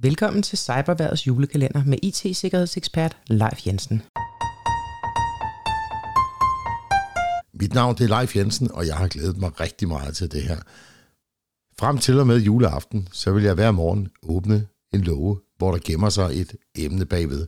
[0.00, 4.02] Velkommen til Cyberværdets julekalender med IT-sikkerhedsekspert Leif Jensen.
[7.54, 10.42] Mit navn det er Leif Jensen, og jeg har glædet mig rigtig meget til det
[10.42, 10.56] her.
[11.78, 15.78] Frem til og med juleaften, så vil jeg hver morgen åbne en låge, hvor der
[15.84, 17.46] gemmer sig et emne bagved.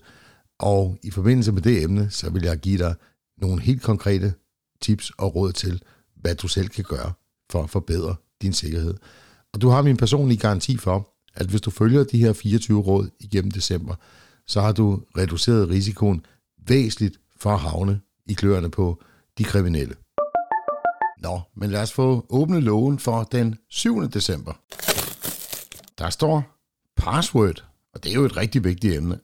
[0.58, 2.94] Og i forbindelse med det emne, så vil jeg give dig
[3.38, 4.34] nogle helt konkrete
[4.80, 5.82] tips og råd til,
[6.16, 7.12] hvad du selv kan gøre
[7.50, 8.94] for at forbedre din sikkerhed.
[9.52, 13.10] Og du har min personlige garanti for, at hvis du følger de her 24 råd
[13.20, 13.94] igennem december,
[14.46, 16.26] så har du reduceret risikoen
[16.68, 19.02] væsentligt for at havne i kløerne på
[19.38, 19.94] de kriminelle.
[21.18, 24.08] Nå, men lad os få åbnet lågen for den 7.
[24.08, 24.52] december.
[25.98, 26.60] Der står
[26.96, 29.14] password, og det er jo et rigtig vigtigt emne.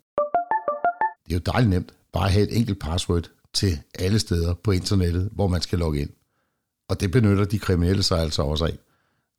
[1.26, 4.70] Det er jo dejligt nemt bare at have et enkelt password til alle steder på
[4.70, 6.10] internettet, hvor man skal logge ind.
[6.88, 8.78] Og det benytter de kriminelle sig altså også af.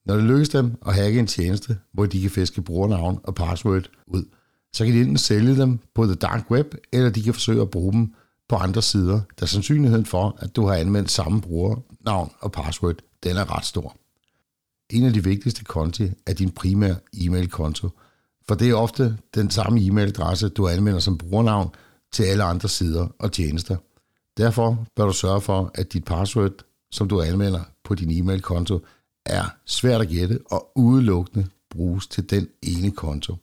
[0.07, 3.89] Når det lykkes dem at hacke en tjeneste, hvor de kan fiske brugernavn og password
[4.07, 4.23] ud,
[4.73, 7.69] så kan de enten sælge dem på the dark web, eller de kan forsøge at
[7.69, 8.13] bruge dem
[8.49, 13.37] på andre sider, da sandsynligheden for, at du har anvendt samme brugernavn og password, den
[13.37, 13.97] er ret stor.
[14.89, 17.89] En af de vigtigste konti er din primære e-mail-konto,
[18.47, 21.69] for det er ofte den samme e-mailadresse, du anvender som brugernavn
[22.11, 23.77] til alle andre sider og tjenester.
[24.37, 26.51] Derfor bør du sørge for, at dit password,
[26.91, 28.79] som du anvender på din e-mail-konto,
[29.29, 33.35] er svært at gætte og udelukkende bruges til den ene konto.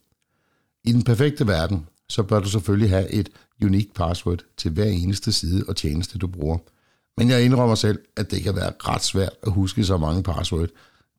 [0.84, 3.28] I den perfekte verden, så bør du selvfølgelig have et
[3.62, 6.58] unikt password til hver eneste side og tjeneste, du bruger.
[7.16, 10.68] Men jeg indrømmer selv, at det kan være ret svært at huske så mange password.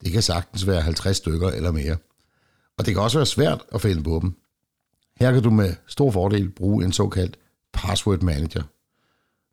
[0.03, 1.97] Det kan sagtens være 50 stykker eller mere.
[2.77, 4.36] Og det kan også være svært at finde på dem.
[5.19, 7.38] Her kan du med stor fordel bruge en såkaldt
[7.73, 8.63] password manager.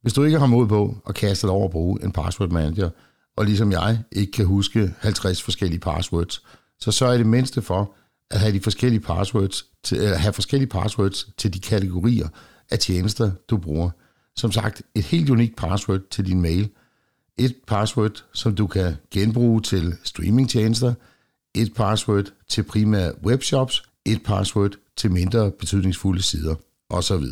[0.03, 2.91] Hvis du ikke har mod på at kaste dig over at bruge en password manager,
[3.37, 6.43] og ligesom jeg ikke kan huske 50 forskellige passwords,
[6.79, 7.95] så sørg i det mindste for
[8.31, 12.29] at have de forskellige passwords til, eller have forskellige passwords til de kategorier
[12.71, 13.91] af tjenester, du bruger.
[14.37, 16.71] Som sagt, et helt unikt password til din mail,
[17.37, 20.95] et password, som du kan genbruge til streamingtjenester,
[21.55, 26.55] et password til primære webshops, et password til mindre betydningsfulde sider
[26.89, 27.25] osv.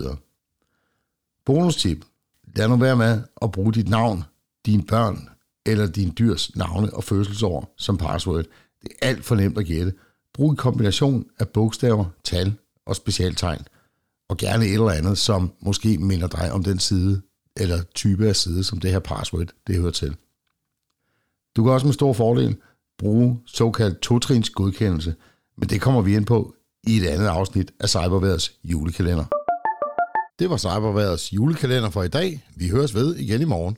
[1.47, 2.05] Bonustip.
[2.57, 4.25] Lad nu være med at bruge dit navn,
[4.67, 5.30] dine børn
[5.67, 8.45] eller din dyrs navne og fødselsår som password.
[8.83, 9.93] Det er alt for nemt at gætte.
[10.35, 12.55] Brug en kombination af bogstaver, tal
[12.87, 13.63] og specialtegn,
[14.29, 17.23] og gerne et eller andet, som måske minder dig om den side
[17.57, 20.17] eller type af side, som det her password det hører til.
[21.57, 22.57] Du kan også med stor fordel
[22.99, 25.15] bruge såkaldt totrins godkendelse,
[25.59, 26.55] men det kommer vi ind på
[26.87, 29.25] i et andet afsnit af Cyberværets julekalender.
[30.39, 32.45] Det var Cyberværets julekalender for i dag.
[32.57, 33.77] Vi høres ved igen i morgen.